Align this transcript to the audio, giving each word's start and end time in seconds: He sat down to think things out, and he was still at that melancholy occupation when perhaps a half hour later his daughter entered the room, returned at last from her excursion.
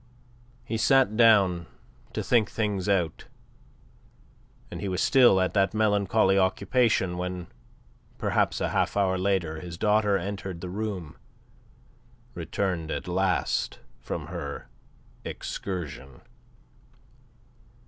He 0.65 0.77
sat 0.77 1.15
down 1.15 1.67
to 2.13 2.23
think 2.23 2.49
things 2.49 2.89
out, 2.89 3.25
and 4.71 4.81
he 4.81 4.87
was 4.87 4.99
still 4.99 5.39
at 5.39 5.53
that 5.53 5.75
melancholy 5.75 6.39
occupation 6.39 7.19
when 7.19 7.45
perhaps 8.17 8.59
a 8.59 8.69
half 8.69 8.97
hour 8.97 9.19
later 9.19 9.59
his 9.59 9.77
daughter 9.77 10.17
entered 10.17 10.59
the 10.61 10.71
room, 10.71 11.17
returned 12.33 12.89
at 12.89 13.07
last 13.07 13.77
from 13.99 14.25
her 14.25 14.69
excursion. 15.23 16.21